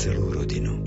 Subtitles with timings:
[0.00, 0.80] celú rodinu.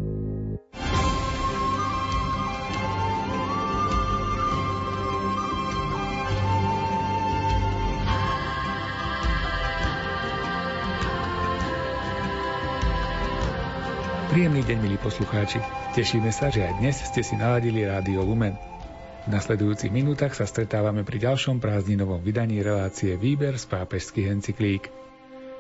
[14.34, 15.62] Príjemný deň, milí poslucháči.
[15.94, 18.58] Tešíme sa, že aj dnes ste si naladili Rádio Lumen.
[18.58, 24.90] V nasledujúcich minútach sa stretávame pri ďalšom prázdninovom vydaní relácie Výber z pápežských encyklík.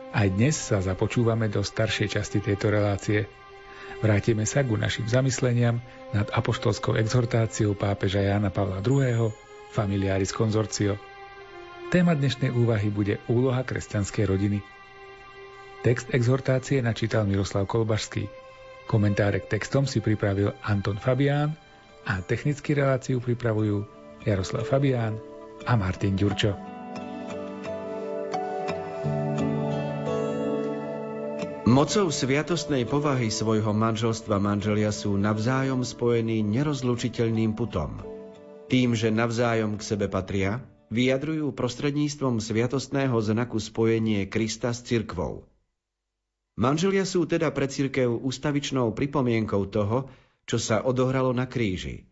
[0.09, 3.42] Aj dnes sa započúvame do staršej časti tejto relácie.
[4.03, 5.79] Vrátime sa ku našim zamysleniam
[6.11, 9.31] nad apoštolskou exhortáciou pápeža Jána Pavla II.
[9.71, 10.99] Familiaris Consortio.
[11.87, 14.59] Téma dnešnej úvahy bude úloha kresťanskej rodiny.
[15.87, 18.27] Text exhortácie načítal Miroslav Kolbašský.
[18.91, 21.55] Komentáre k textom si pripravil Anton Fabián
[22.03, 23.87] a technický reláciu pripravujú
[24.27, 25.15] Jaroslav Fabián
[25.63, 26.72] a Martin Ďurčo.
[31.73, 37.97] Mocou sviatostnej povahy svojho manželstva manželia sú navzájom spojení nerozlučiteľným putom.
[38.69, 40.61] Tým, že navzájom k sebe patria,
[40.93, 45.43] vyjadrujú prostredníctvom sviatostného znaku spojenie Krista s cirkvou–
[46.53, 50.05] Manželia sú teda pre církev ústavičnou pripomienkou toho,
[50.45, 52.05] čo sa odohralo na kríži.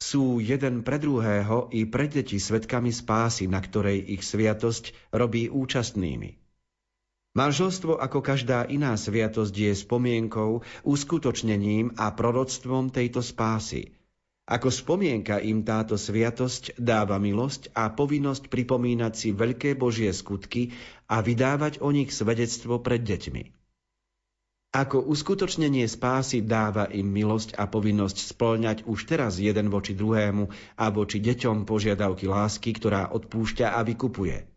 [0.00, 6.40] Sú jeden pre druhého i pre deti svetkami spásy, na ktorej ich sviatosť robí účastnými.
[7.30, 13.94] Manželstvo ako každá iná sviatosť je spomienkou, uskutočnením a proroctvom tejto spásy.
[14.50, 20.74] Ako spomienka im táto sviatosť dáva milosť a povinnosť pripomínať si veľké Božie skutky
[21.06, 23.42] a vydávať o nich svedectvo pred deťmi.
[24.74, 30.84] Ako uskutočnenie spásy dáva im milosť a povinnosť splňať už teraz jeden voči druhému a
[30.90, 34.50] voči deťom požiadavky lásky, ktorá odpúšťa a vykupuje.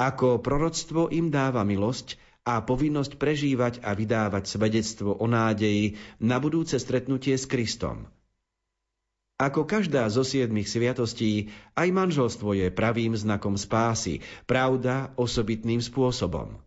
[0.00, 2.16] Ako proroctvo im dáva milosť
[2.48, 8.04] a povinnosť prežívať a vydávať svedectvo o nádeji na budúce stretnutie s Kristom–
[9.40, 16.60] ako každá zo siedmých sviatostí, aj manželstvo je pravým znakom spásy, pravda osobitným spôsobom.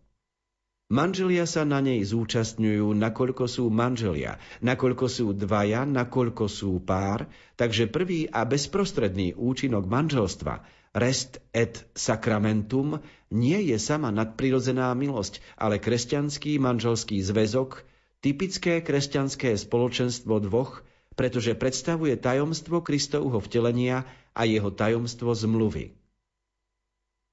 [0.90, 7.86] Manželia sa na nej zúčastňujú, nakoľko sú manželia, nakoľko sú dvaja, nakoľko sú pár, takže
[7.86, 10.66] prvý a bezprostredný účinok manželstva,
[10.98, 12.98] rest et sacramentum,
[13.34, 17.82] nie je sama nadprirodzená milosť, ale kresťanský manželský zväzok,
[18.22, 20.86] typické kresťanské spoločenstvo dvoch,
[21.18, 25.98] pretože predstavuje tajomstvo Kristovho vtelenia a jeho tajomstvo zmluvy.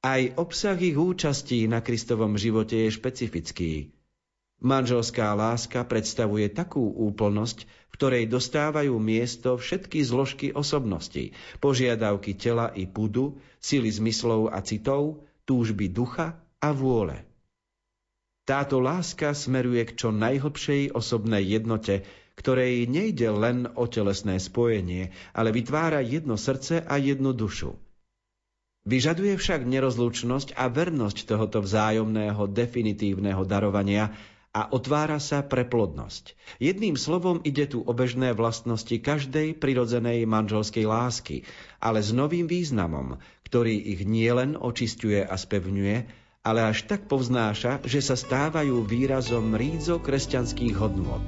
[0.02, 3.72] Aj obsah ich účastí na Kristovom živote je špecifický.
[4.62, 12.86] Manželská láska predstavuje takú úplnosť, v ktorej dostávajú miesto všetky zložky osobnosti, požiadavky tela i
[12.86, 17.28] pudu, sily zmyslov a citov, túžby ducha a vôle.
[18.48, 22.08] Táto láska smeruje k čo najhlbšej osobnej jednote,
[22.40, 27.76] ktorej nejde len o telesné spojenie, ale vytvára jedno srdce a jednu dušu.
[28.88, 34.16] Vyžaduje však nerozlučnosť a vernosť tohoto vzájomného definitívneho darovania
[34.52, 36.36] a otvára sa pre plodnosť.
[36.60, 41.48] Jedným slovom ide tu o bežné vlastnosti každej prirodzenej manželskej lásky,
[41.80, 43.16] ale s novým významom,
[43.48, 45.98] ktorý ich nielen očistuje a spevňuje,
[46.44, 51.24] ale až tak povznáša, že sa stávajú výrazom rídzo kresťanských hodnôt.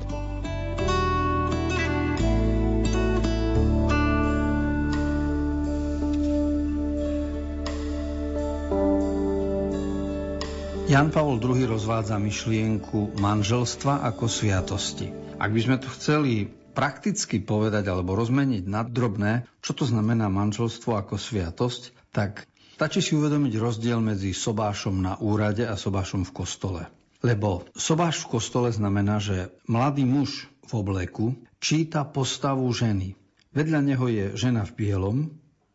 [10.93, 15.09] Jan Pavol II rozvádza myšlienku manželstva ako sviatosti.
[15.41, 16.45] Ak by sme to chceli
[16.77, 22.45] prakticky povedať alebo rozmeniť na drobné, čo to znamená manželstvo ako sviatosť, tak
[22.77, 26.85] stačí si uvedomiť rozdiel medzi sobášom na úrade a sobášom v kostole.
[27.25, 33.17] Lebo sobáš v kostole znamená, že mladý muž v obleku číta postavu ženy.
[33.49, 35.17] Vedľa neho je žena v bielom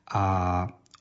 [0.07, 0.23] a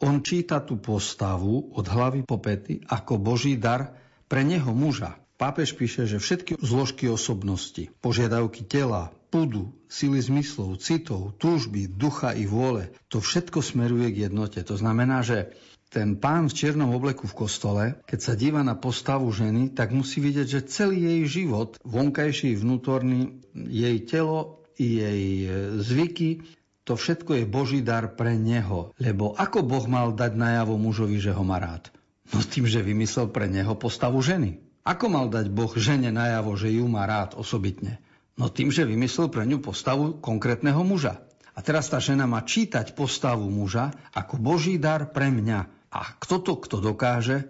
[0.02, 5.77] on číta tú postavu od hlavy po pety ako Boží dar pre neho muža pápež
[5.77, 12.91] píše, že všetky zložky osobnosti, požiadavky tela, pudu, sily zmyslov, citov, túžby, ducha i vôle,
[13.07, 14.59] to všetko smeruje k jednote.
[14.65, 15.53] To znamená, že
[15.88, 20.19] ten pán v čiernom obleku v kostole, keď sa díva na postavu ženy, tak musí
[20.19, 25.47] vidieť, že celý jej život, vonkajší, vnútorný, jej telo, jej
[25.79, 26.44] zvyky,
[26.83, 28.95] to všetko je Boží dar pre neho.
[28.95, 31.91] Lebo ako Boh mal dať najavo mužovi, že ho má rád?
[32.35, 34.59] No tým, že vymyslel pre neho postavu ženy.
[34.88, 38.00] Ako mal dať Boh žene najavo, že ju má rád osobitne?
[38.39, 41.19] No tým, že vymyslel pre ňu postavu konkrétneho muža.
[41.57, 45.89] A teraz tá žena má čítať postavu muža ako Boží dar pre mňa.
[45.89, 47.50] A kto to, kto dokáže,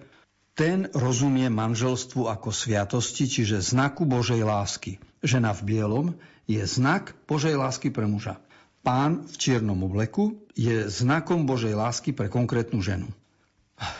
[0.58, 4.98] ten rozumie manželstvu ako sviatosti, čiže znaku Božej lásky.
[5.22, 6.08] žena v bielom
[6.50, 8.42] je znak Božej lásky pre muža.
[8.82, 13.12] Pán v čiernom obleku je znakom Božej lásky pre konkrétnu ženu.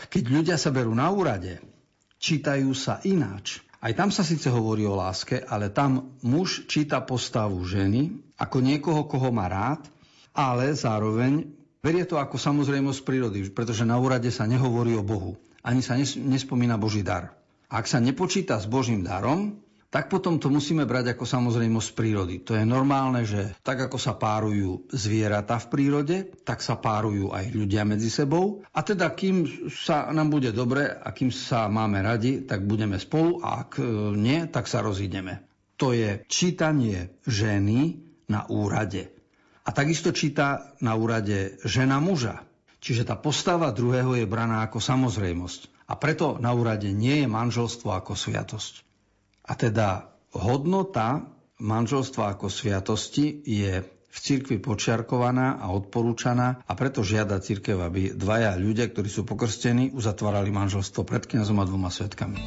[0.08, 1.62] Keď ľudia sa berú na úrade,
[2.18, 3.62] čítajú sa ináč.
[3.78, 9.06] Aj tam sa síce hovorí o láske, ale tam muž číta postavu ženy ako niekoho,
[9.06, 9.86] koho má rád,
[10.34, 11.46] ale zároveň
[11.78, 15.38] berie to ako samozrejmosť prírody, pretože na úrade sa nehovorí o Bohu.
[15.62, 17.38] Ani sa nespomína Boží dar.
[17.70, 22.44] Ak sa nepočíta s Božím darom, tak potom to musíme brať ako samozrejmosť prírody.
[22.44, 27.56] To je normálne, že tak ako sa párujú zvieratá v prírode, tak sa párujú aj
[27.56, 28.60] ľudia medzi sebou.
[28.76, 33.40] A teda kým sa nám bude dobre a kým sa máme radi, tak budeme spolu
[33.40, 35.48] a ak e, nie, tak sa rozídeme.
[35.80, 37.96] To je čítanie ženy
[38.28, 39.08] na úrade.
[39.64, 42.44] A takisto číta na úrade žena muža.
[42.78, 45.88] Čiže tá postava druhého je braná ako samozrejmosť.
[45.88, 48.87] A preto na úrade nie je manželstvo ako sviatosť.
[49.48, 51.24] A teda hodnota
[51.58, 58.56] manželstva ako sviatosti je v cirkvi počiarkovaná a odporúčaná a preto žiada cirkev, aby dvaja
[58.56, 62.38] ľudia, ktorí sú pokrstení, uzatvárali manželstvo pred kniazom a dvoma svetkami.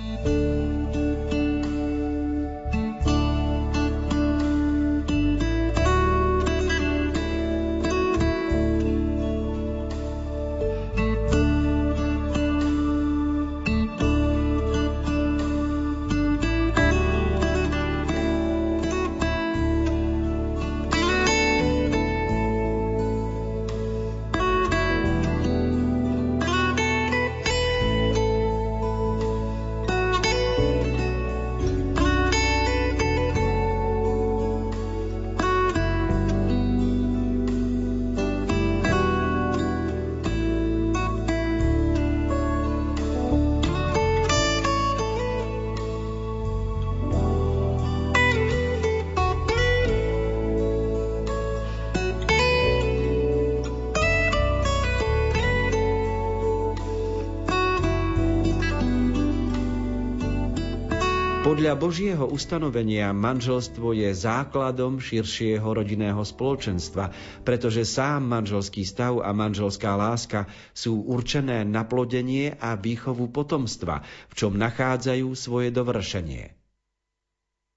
[61.62, 67.14] Podľa Božieho ustanovenia manželstvo je základom širšieho rodinného spoločenstva,
[67.46, 74.34] pretože sám manželský stav a manželská láska sú určené na plodenie a výchovu potomstva, v
[74.34, 76.50] čom nachádzajú svoje dovršenie.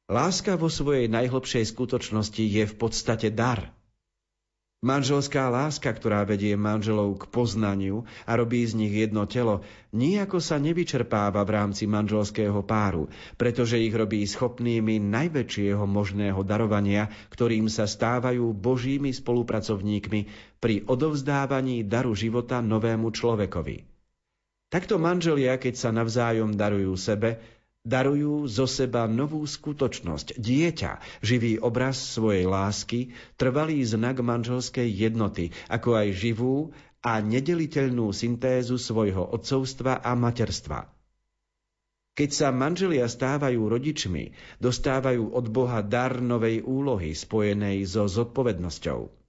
[0.09, 3.69] Láska vo svojej najhlbšej skutočnosti je v podstate dar–
[4.85, 9.65] Manželská láska, ktorá vedie manželov k poznaniu a robí z nich jedno telo,
[9.97, 13.09] nijako sa nevyčerpáva v rámci manželského páru,
[13.41, 20.21] pretože ich robí schopnými najväčšieho možného darovania, ktorým sa stávajú božími spolupracovníkmi
[20.61, 23.89] pri odovzdávaní daru života novému človekovi.
[24.69, 27.41] Takto manželia, keď sa navzájom darujú sebe,
[27.85, 36.01] darujú zo seba novú skutočnosť, dieťa, živý obraz svojej lásky, trvalý znak manželskej jednoty, ako
[36.01, 36.73] aj živú
[37.05, 40.89] a nedeliteľnú syntézu svojho otcovstva a materstva.
[42.15, 44.33] Keď sa manželia stávajú rodičmi,
[44.65, 49.24] dostávajú od Boha dar novej úlohy spojenej so zodpovednosťou.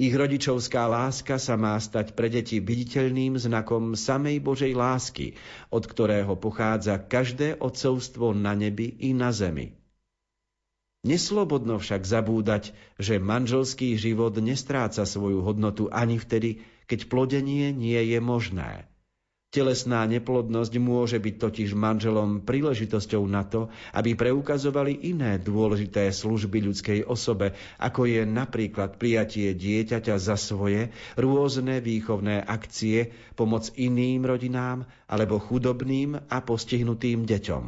[0.00, 5.36] Ich rodičovská láska sa má stať pre deti viditeľným znakom samej Božej lásky,
[5.68, 9.76] od ktorého pochádza každé odcovstvo na nebi i na zemi.
[11.02, 18.22] Neslobodno však zabúdať, že manželský život nestráca svoju hodnotu ani vtedy, keď plodenie nie je
[18.22, 18.91] možné.
[19.52, 27.04] Telesná neplodnosť môže byť totiž manželom príležitosťou na to, aby preukazovali iné dôležité služby ľudskej
[27.04, 30.88] osobe, ako je napríklad prijatie dieťaťa za svoje,
[31.20, 37.64] rôzne výchovné akcie, pomoc iným rodinám alebo chudobným a postihnutým deťom.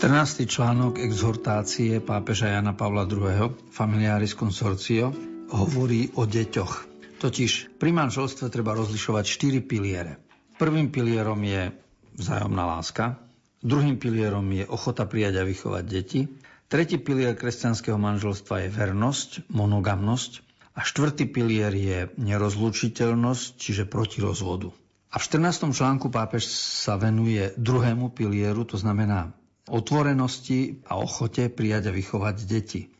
[0.00, 0.48] 14.
[0.48, 3.52] článok exhortácie pápeža Jana Pavla II.
[3.68, 5.12] Familiaris Consortio
[5.52, 6.88] hovorí o deťoch.
[7.20, 10.16] Totiž pri manželstve treba rozlišovať štyri piliere.
[10.56, 11.76] Prvým pilierom je
[12.16, 13.20] vzájomná láska,
[13.60, 16.32] druhým pilierom je ochota prijať a vychovať deti,
[16.72, 20.32] tretí pilier kresťanského manželstva je vernosť, monogamnosť
[20.72, 24.72] a štvrtý pilier je nerozlučiteľnosť, čiže proti rozvodu.
[25.12, 25.76] A v 14.
[25.76, 29.36] článku pápež sa venuje druhému pilieru, to znamená
[29.70, 32.90] otvorenosti a ochote prijať a vychovať deti.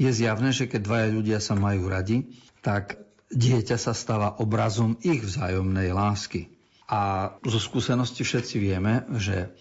[0.00, 2.28] Je zjavné, že keď dvaja ľudia sa majú radi,
[2.60, 3.00] tak
[3.32, 6.52] dieťa sa stáva obrazom ich vzájomnej lásky.
[6.90, 9.54] A zo skúsenosti všetci vieme, že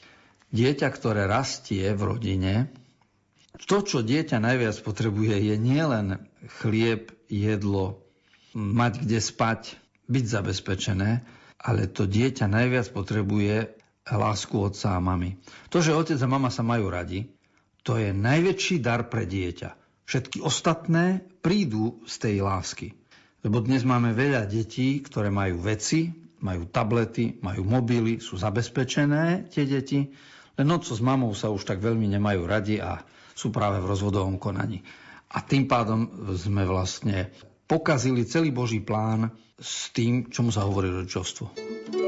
[0.49, 2.53] dieťa, ktoré rastie v rodine,
[3.69, 6.23] to, čo dieťa najviac potrebuje, je nielen
[6.61, 8.01] chlieb, jedlo,
[8.57, 9.61] mať kde spať,
[10.09, 11.21] byť zabezpečené,
[11.59, 13.78] ale to dieťa najviac potrebuje
[14.15, 15.37] lásku otca a mamy.
[15.69, 17.29] To, že otec a mama sa majú radi,
[17.83, 19.75] to je najväčší dar pre dieťa.
[20.09, 22.97] Všetky ostatné prídu z tej lásky.
[23.45, 26.11] Lebo dnes máme veľa detí, ktoré majú veci,
[26.41, 30.11] majú tablety, majú mobily, sú zabezpečené tie deti,
[30.59, 32.99] len otco s mamou sa už tak veľmi nemajú radi a
[33.31, 34.83] sú práve v rozvodovom konaní.
[35.31, 37.31] A tým pádom sme vlastne
[37.69, 41.98] pokazili celý Boží plán s tým, čomu sa hovorí rodičovstvo.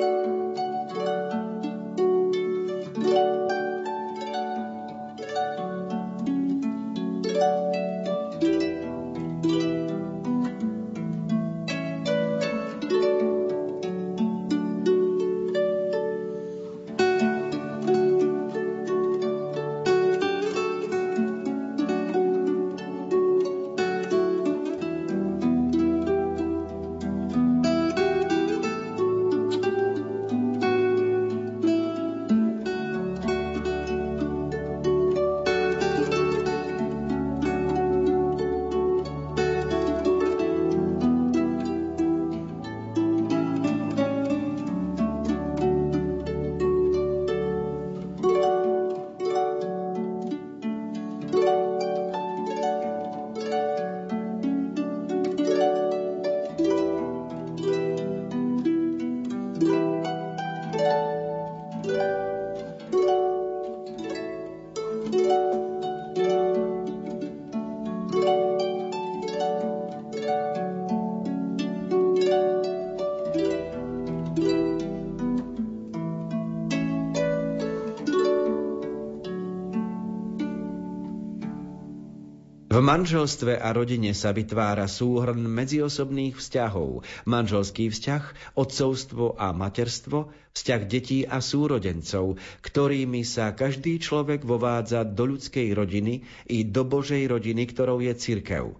[82.82, 87.06] Manželstve a rodine sa vytvára súhrn medziosobných vzťahov.
[87.30, 95.38] Manželský vzťah, otcovstvo a materstvo, vzťah detí a súrodencov, ktorými sa každý človek vovádza do
[95.38, 98.76] ľudskej rodiny i do Božej rodiny, ktorou je cirkev.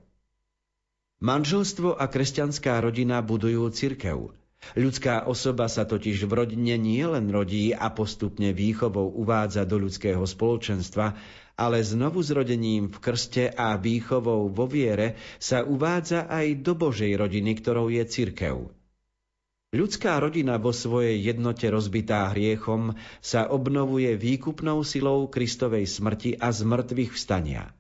[1.22, 4.41] Manželstvo a kresťanská rodina budujú cirkev.
[4.72, 10.24] Ľudská osoba sa totiž v rodine nie len rodí a postupne výchovou uvádza do ľudského
[10.24, 11.18] spoločenstva,
[11.60, 17.52] ale znovu zrodením v krste a výchovou vo viere sa uvádza aj do Božej rodiny,
[17.60, 18.72] ktorou je cirkev.
[19.72, 27.16] Ľudská rodina vo svojej jednote rozbitá hriechom sa obnovuje výkupnou silou Kristovej smrti a zmrtvých
[27.16, 27.72] vstania.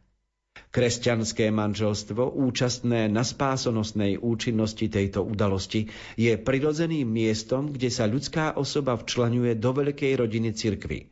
[0.71, 8.95] Kresťanské manželstvo, účastné na spásonosnej účinnosti tejto udalosti, je prirodzeným miestom, kde sa ľudská osoba
[8.95, 11.11] včlenuje do veľkej rodiny cirkvy.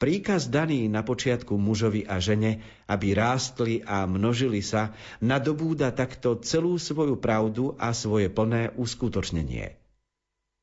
[0.00, 6.80] Príkaz daný na počiatku mužovi a žene, aby rástli a množili sa, nadobúda takto celú
[6.80, 9.76] svoju pravdu a svoje plné uskutočnenie.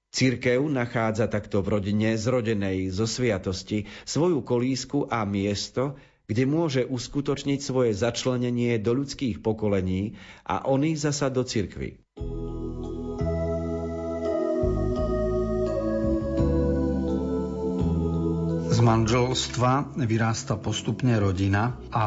[0.10, 5.94] Cirkev nachádza takto v rodine zrodenej zo sviatosti svoju kolísku a miesto,
[6.28, 12.04] kde môže uskutočniť svoje začlenenie do ľudských pokolení a oni zasa do cirkvy.
[18.68, 22.06] Z manželstva vyrasta postupne rodina a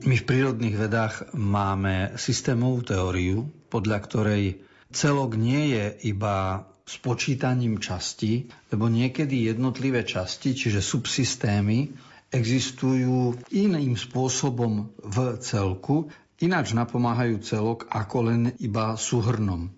[0.00, 4.44] my v prírodných vedách máme systémovú teóriu, podľa ktorej
[4.92, 14.94] celok nie je iba spočítaním časti, lebo niekedy jednotlivé časti, čiže subsystémy, existujú iným spôsobom
[15.02, 19.74] v celku, ináč napomáhajú celok ako len iba súhrnom.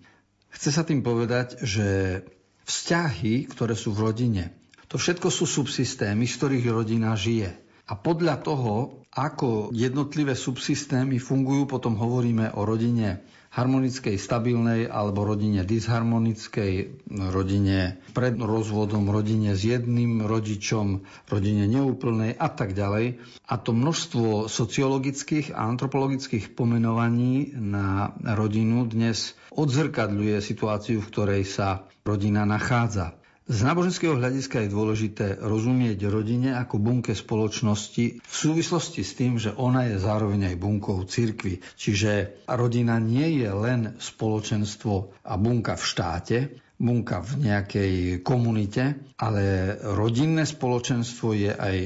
[0.53, 2.21] Chce sa tým povedať, že
[2.69, 4.43] vzťahy, ktoré sú v rodine,
[4.87, 7.49] to všetko sú subsystémy, z ktorých rodina žije.
[7.89, 13.21] A podľa toho, ako jednotlivé subsystémy fungujú, potom hovoríme o rodine
[13.53, 22.49] harmonickej, stabilnej alebo rodine disharmonickej, rodine pred rozvodom, rodine s jedným rodičom, rodine neúplnej a
[22.49, 23.21] tak ďalej.
[23.45, 31.85] A to množstvo sociologických a antropologických pomenovaní na rodinu dnes odzrkadľuje situáciu, v ktorej sa
[32.01, 33.22] rodina nachádza.
[33.43, 39.51] Z náboženského hľadiska je dôležité rozumieť rodine ako bunke spoločnosti v súvislosti s tým, že
[39.51, 41.59] ona je zároveň aj bunkou cirkvy.
[41.75, 46.37] Čiže rodina nie je len spoločenstvo a bunka v štáte,
[46.79, 51.77] bunka v nejakej komunite, ale rodinné spoločenstvo je aj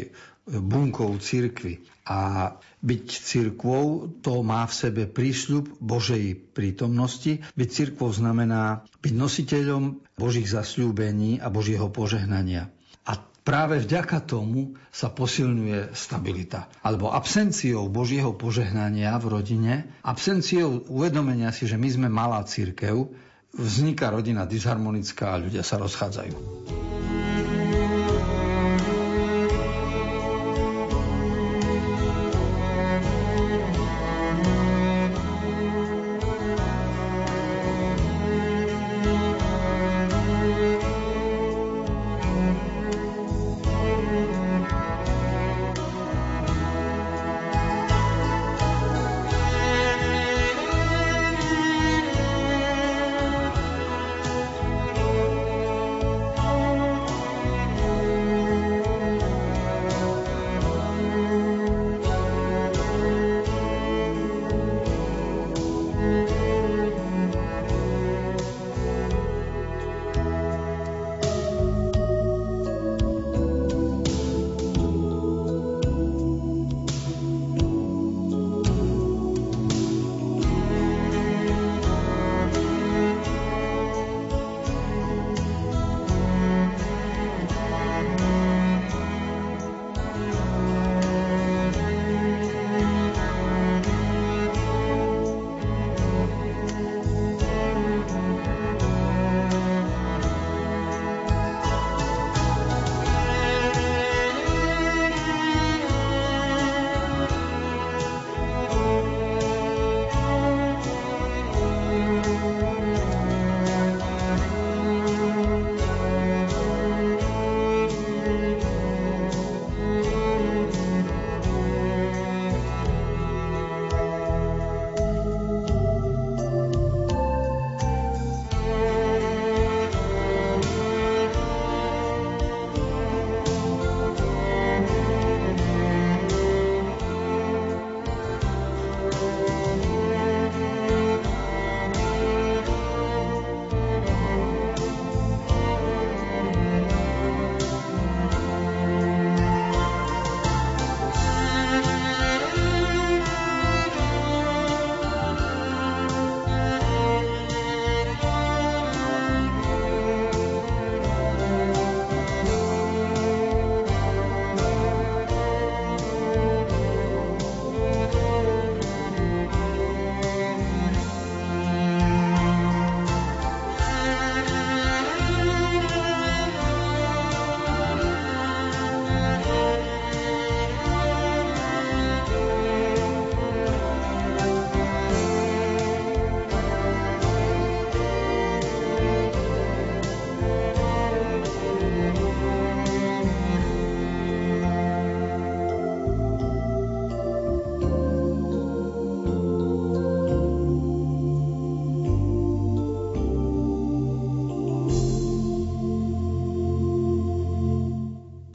[0.48, 1.84] bunkou cirkvy.
[2.08, 7.44] A byť cirkvou, to má v sebe prísľub Božej prítomnosti.
[7.60, 9.84] Byť cirkvou znamená byť nositeľom
[10.16, 12.72] Božích zasľúbení a Božieho požehnania.
[13.04, 16.72] A práve vďaka tomu sa posilňuje stabilita.
[16.80, 19.74] Alebo absenciou Božieho požehnania v rodine,
[20.08, 23.12] absenciou uvedomenia si, že my sme malá cirkev,
[23.52, 26.97] vzniká rodina disharmonická a ľudia sa rozchádzajú.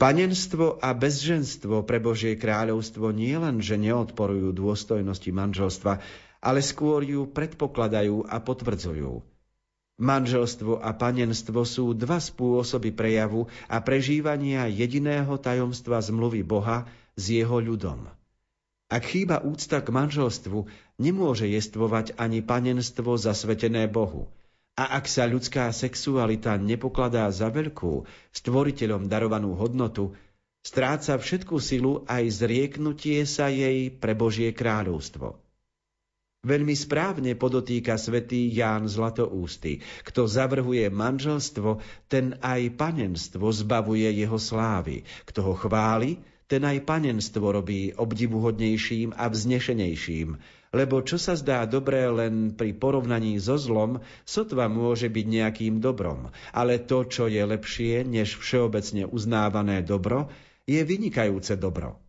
[0.03, 6.03] Panenstvo a bezženstvo pre Božie kráľovstvo nie len, že neodporujú dôstojnosti manželstva,
[6.43, 9.23] ale skôr ju predpokladajú a potvrdzujú.
[10.03, 16.83] Manželstvo a panenstvo sú dva spôsoby prejavu a prežívania jediného tajomstva zmluvy Boha
[17.15, 18.11] s jeho ľudom.
[18.91, 20.67] Ak chýba úcta k manželstvu,
[20.99, 24.27] nemôže jestvovať ani panenstvo zasvetené Bohu–
[24.73, 30.17] a ak sa ľudská sexualita nepokladá za veľkú, stvoriteľom darovanú hodnotu,
[30.65, 35.37] stráca všetku silu aj zrieknutie sa jej pre Božie kráľovstvo.
[36.43, 39.79] Veľmi správne podotýka svätý Ján Zlatoústy.
[40.03, 41.79] Kto zavrhuje manželstvo,
[42.11, 45.07] ten aj panenstvo zbavuje jeho slávy.
[45.23, 46.19] Kto ho chváli,
[46.51, 50.35] ten aj panenstvo robí obdivuhodnejším a vznešenejším,
[50.73, 56.33] lebo čo sa zdá dobré len pri porovnaní so zlom, sotva môže byť nejakým dobrom,
[56.49, 60.33] ale to, čo je lepšie než všeobecne uznávané dobro,
[60.65, 62.01] je vynikajúce dobro.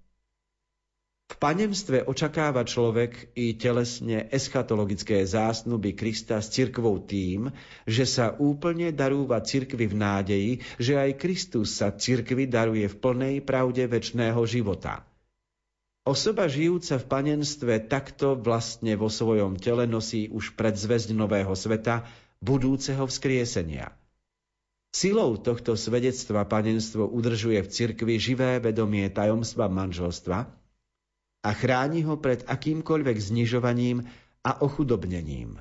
[1.25, 7.49] V panenstve očakáva človek i telesne eschatologické zásnuby Krista s cirkvou tým,
[7.89, 13.35] že sa úplne darúva cirkvi v nádeji, že aj Kristus sa cirkvi daruje v plnej
[13.41, 15.01] pravde väčšného života–
[16.05, 22.05] Osoba žijúca v panenstve takto vlastne vo svojom tele nosí už predzvesť nového sveta,
[22.45, 23.97] budúceho vzkriesenia.
[24.93, 30.39] Silou tohto svedectva panenstvo udržuje v cirkvi živé vedomie tajomstva manželstva
[31.41, 34.05] a chráni ho pred akýmkoľvek znižovaním
[34.45, 35.57] a ochudobnením.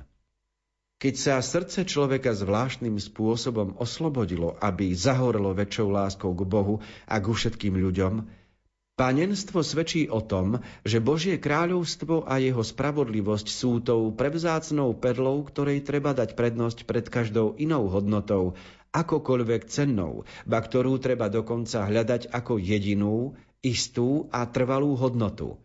[1.00, 7.32] Keď sa srdce človeka zvláštnym spôsobom oslobodilo, aby zahorelo väčšou láskou k Bohu a ku
[7.32, 8.43] všetkým ľuďom,
[8.94, 15.82] Panenstvo svedčí o tom, že Božie kráľovstvo a jeho spravodlivosť sú tou prevzácnou perlou, ktorej
[15.82, 18.54] treba dať prednosť pred každou inou hodnotou,
[18.94, 23.34] akokoľvek cennou, ba ktorú treba dokonca hľadať ako jedinú,
[23.66, 25.58] istú a trvalú hodnotu.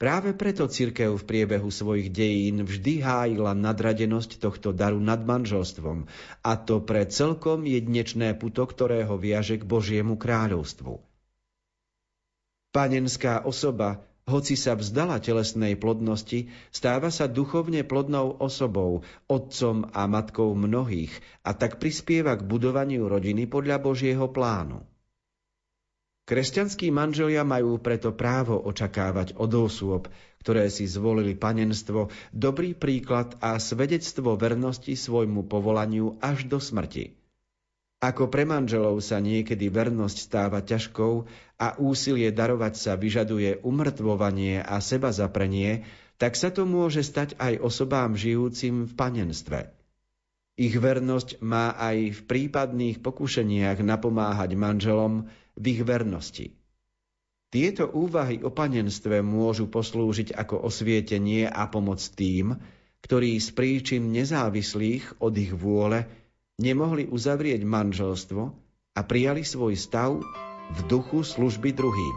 [0.00, 6.08] Práve preto cirkev v priebehu svojich dejín vždy hájila nadradenosť tohto daru nad manželstvom,
[6.40, 11.07] a to pre celkom jednečné puto, ktorého viaže k Božiemu kráľovstvu.
[12.68, 20.52] Panenská osoba, hoci sa vzdala telesnej plodnosti, stáva sa duchovne plodnou osobou, otcom a matkou
[20.52, 21.10] mnohých
[21.48, 24.84] a tak prispieva k budovaniu rodiny podľa Božieho plánu.
[26.28, 30.12] Kresťanskí manželia majú preto právo očakávať od osôb,
[30.44, 37.17] ktoré si zvolili panenstvo, dobrý príklad a svedectvo vernosti svojmu povolaniu až do smrti.
[37.98, 41.26] Ako pre manželov sa niekedy vernosť stáva ťažkou
[41.58, 45.82] a úsilie darovať sa vyžaduje umrtvovanie a seba zaprenie,
[46.14, 49.74] tak sa to môže stať aj osobám žijúcim v panenstve.
[50.58, 56.54] Ich vernosť má aj v prípadných pokušeniach napomáhať manželom v ich vernosti.
[57.50, 62.54] Tieto úvahy o panenstve môžu poslúžiť ako osvietenie a pomoc tým,
[63.02, 66.06] ktorí z príčin nezávislých od ich vôle
[66.58, 68.42] nemohli uzavrieť manželstvo
[68.98, 70.18] a prijali svoj stav
[70.74, 72.16] v duchu služby druhým.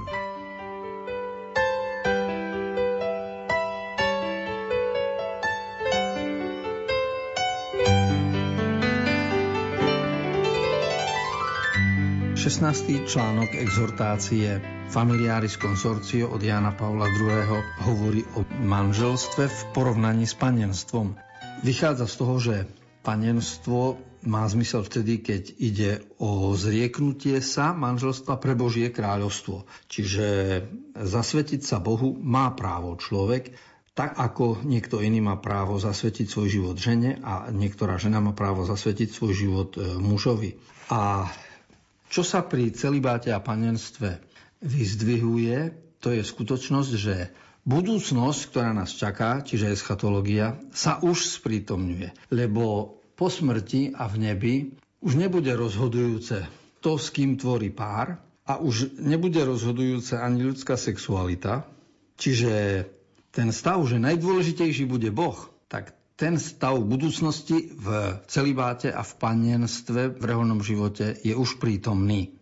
[12.34, 14.58] Šestnáctý článok exhortácie
[14.89, 17.62] Familiaris Consortio od Jana Pavla II.
[17.86, 21.13] hovorí o manželstve v porovnaní s panenstvom.
[21.62, 22.65] Vychádza z toho, že
[23.02, 29.66] panenstvo má zmysel vtedy, keď ide o zrieknutie sa manželstva pre Božie kráľovstvo.
[29.90, 30.26] Čiže
[30.94, 33.58] zasvetiť sa Bohu má právo človek,
[33.92, 38.64] tak ako niekto iný má právo zasvetiť svoj život žene a niektorá žena má právo
[38.64, 40.56] zasvetiť svoj život e, mužovi.
[40.94, 41.28] A
[42.08, 44.24] čo sa pri celibáte a panenstve
[44.64, 47.16] vyzdvihuje, to je skutočnosť, že
[47.65, 52.34] budúcnosť, ktorá nás čaká, čiže eschatológia, sa už sprítomňuje.
[52.34, 54.56] Lebo po smrti a v nebi
[55.02, 56.45] už nebude rozhodujúce
[56.82, 61.69] to, s kým tvorí pár a už nebude rozhodujúce ani ľudská sexualita.
[62.17, 62.86] Čiže
[63.30, 65.38] ten stav, že najdôležitejší bude Boh,
[65.69, 72.40] tak ten stav budúcnosti v celibáte a v panenstve v reholnom živote je už prítomný.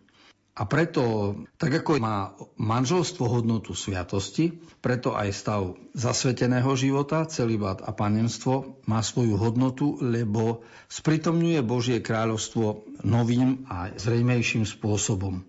[0.50, 7.94] A preto, tak ako má manželstvo hodnotu sviatosti, preto aj stav zasveteného života, celibát a
[7.94, 15.46] panenstvo má svoju hodnotu, lebo spritomňuje Božie kráľovstvo novým a zrejmejším spôsobom.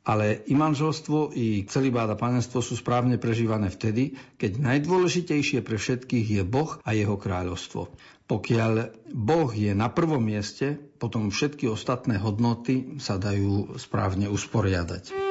[0.00, 6.40] Ale i manželstvo, i celibát a panenstvo sú správne prežívané vtedy, keď najdôležitejšie pre všetkých
[6.40, 7.92] je Boh a jeho kráľovstvo.
[8.24, 8.72] Pokiaľ
[9.12, 15.29] Boh je na prvom mieste, potom všetky ostatné hodnoty sa dajú správne usporiadať.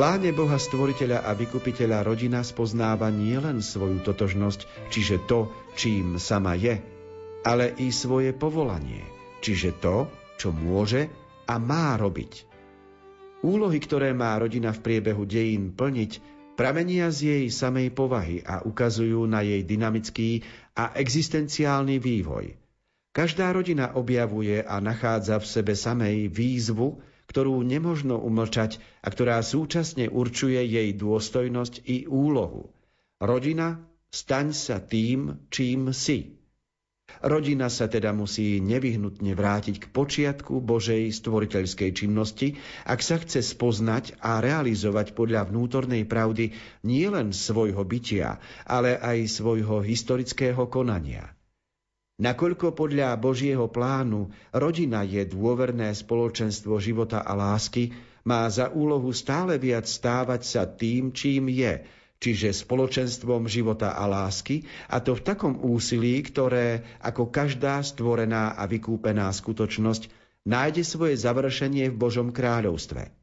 [0.00, 6.80] Pláne Boha Stvoriteľa a Vykupiteľa rodina spoznáva nielen svoju totožnosť, čiže to, čím sama je,
[7.44, 9.04] ale i svoje povolanie,
[9.44, 10.08] čiže to,
[10.40, 11.04] čo môže
[11.44, 12.48] a má robiť.
[13.44, 16.12] Úlohy, ktoré má rodina v priebehu dejín plniť,
[16.56, 20.40] pramenia z jej samej povahy a ukazujú na jej dynamický
[20.80, 22.56] a existenciálny vývoj.
[23.12, 30.10] Každá rodina objavuje a nachádza v sebe samej výzvu, ktorú nemožno umlčať a ktorá súčasne
[30.10, 32.74] určuje jej dôstojnosť i úlohu.
[33.22, 36.40] Rodina, staň sa tým, čím si.
[37.22, 42.54] Rodina sa teda musí nevyhnutne vrátiť k počiatku Božej stvoriteľskej činnosti,
[42.86, 46.54] ak sa chce spoznať a realizovať podľa vnútornej pravdy
[46.86, 51.39] nielen svojho bytia, ale aj svojho historického konania.
[52.20, 57.96] Nakoľko podľa Božieho plánu rodina je dôverné spoločenstvo života a lásky,
[58.28, 61.80] má za úlohu stále viac stávať sa tým, čím je,
[62.20, 68.68] čiže spoločenstvom života a lásky, a to v takom úsilí, ktoré, ako každá stvorená a
[68.68, 70.12] vykúpená skutočnosť,
[70.44, 73.19] nájde svoje završenie v Božom kráľovstve.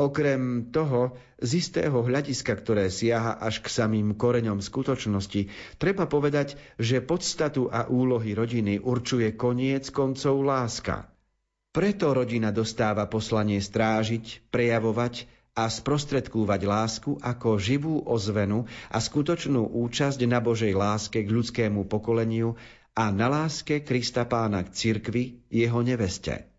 [0.00, 7.04] Okrem toho, z istého hľadiska, ktoré siaha až k samým koreňom skutočnosti, treba povedať, že
[7.04, 11.12] podstatu a úlohy rodiny určuje koniec koncov láska.
[11.72, 20.20] Preto rodina dostáva poslanie strážiť, prejavovať a sprostredkúvať lásku ako živú ozvenu a skutočnú účasť
[20.24, 22.56] na Božej láske k ľudskému pokoleniu
[22.92, 26.51] a na láske Krista pána k cirkvi, jeho neveste.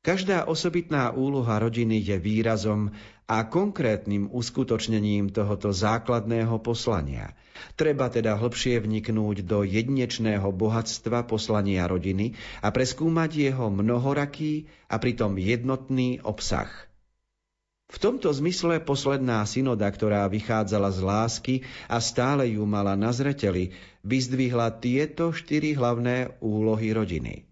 [0.00, 2.88] Každá osobitná úloha rodiny je výrazom
[3.28, 7.36] a konkrétnym uskutočnením tohoto základného poslania.
[7.76, 12.32] Treba teda hlbšie vniknúť do jedinečného bohatstva poslania rodiny
[12.64, 16.72] a preskúmať jeho mnohoraký a pritom jednotný obsah.
[17.90, 21.54] V tomto zmysle posledná synoda, ktorá vychádzala z lásky
[21.92, 27.44] a stále ju mala na zreteli, vyzdvihla tieto štyri hlavné úlohy rodiny.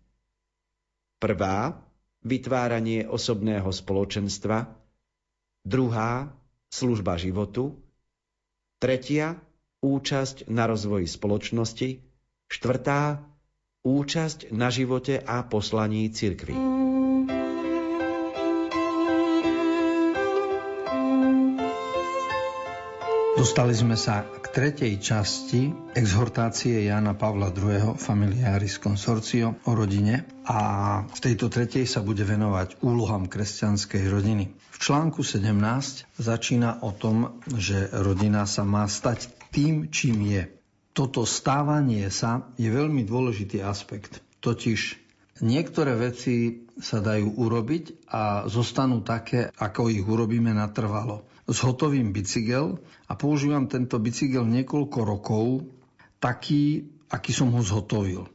[1.18, 1.87] Prvá
[2.24, 4.66] vytváranie osobného spoločenstva,
[5.62, 6.32] druhá
[6.68, 7.78] služba životu,
[8.82, 9.38] tretia
[9.82, 12.02] účasť na rozvoji spoločnosti,
[12.50, 13.22] štvrtá
[13.86, 16.77] účasť na živote a poslaní cirkvi.
[23.38, 27.94] Dostali sme sa k tretej časti exhortácie Jana Pavla II.
[27.94, 30.58] Familiaris Consortio o rodine a
[31.06, 34.50] v tejto tretej sa bude venovať úlohám kresťanskej rodiny.
[34.74, 35.54] V článku 17
[36.18, 40.50] začína o tom, že rodina sa má stať tým, čím je.
[40.90, 44.18] Toto stávanie sa je veľmi dôležitý aspekt.
[44.42, 44.98] Totiž
[45.46, 52.76] niektoré veci sa dajú urobiť a zostanú také, ako ich urobíme natrvalo zhotovím bicykel
[53.08, 55.64] a používam tento bicykel niekoľko rokov
[56.20, 58.28] taký, aký som ho zhotovil.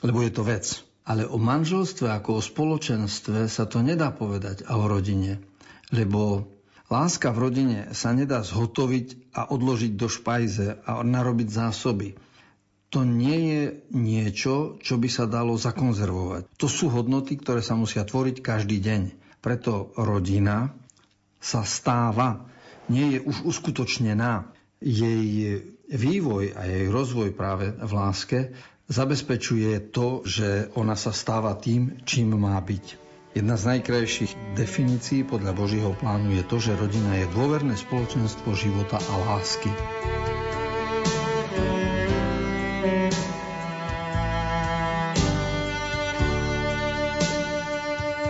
[0.00, 0.64] Lebo je to vec.
[1.04, 5.44] Ale o manželstve ako o spoločenstve sa to nedá povedať a o rodine.
[5.92, 6.48] Lebo
[6.88, 12.16] láska v rodine sa nedá zhotoviť a odložiť do špajze a narobiť zásoby.
[12.96, 16.56] To nie je niečo, čo by sa dalo zakonzervovať.
[16.56, 19.02] To sú hodnoty, ktoré sa musia tvoriť každý deň.
[19.44, 20.72] Preto rodina
[21.36, 22.53] sa stáva
[22.88, 24.50] nie je už uskutočnená.
[24.84, 28.38] Jej vývoj a jej rozvoj práve v láske
[28.88, 33.00] zabezpečuje to, že ona sa stáva tým, čím má byť.
[33.34, 39.00] Jedna z najkrajších definícií podľa Božího plánu je to, že rodina je dôverné spoločenstvo života
[39.00, 39.72] a lásky.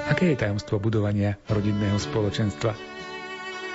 [0.09, 2.94] Aké je tajomstvo budovania rodinného spoločenstva?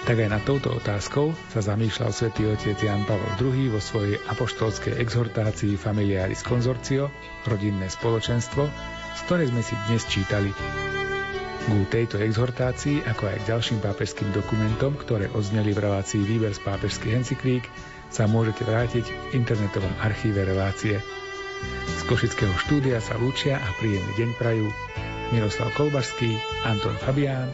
[0.09, 4.97] Tak aj nad touto otázkou sa zamýšľal svätý otec Jan Pavel II vo svojej apoštolskej
[4.97, 7.13] exhortácii Familiaris Consortio,
[7.45, 8.65] rodinné spoločenstvo,
[9.13, 10.49] z ktorej sme si dnes čítali.
[11.61, 16.61] Ku tejto exhortácii, ako aj k ďalším pápežským dokumentom, ktoré odzneli v relácii Výber z
[16.65, 17.69] pápežských encyklík,
[18.09, 20.97] sa môžete vrátiť v internetovom archíve relácie.
[21.85, 24.65] Z Košického štúdia sa lúčia a príjemný deň prajú
[25.29, 26.33] Miroslav Kolbašský,
[26.65, 27.53] Anton Fabián,